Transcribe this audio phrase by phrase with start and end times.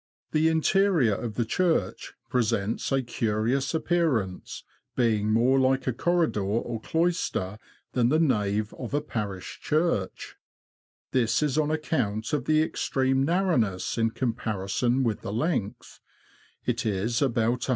[0.31, 4.63] The interior of the church presents a curious appear ance,
[4.95, 7.59] being more like a corridor or cloister
[7.91, 10.37] than the nave of a parish church;
[11.11, 15.99] this is on account of the extreme narrowness in comparison with the length
[16.65, 17.69] It is about iioft.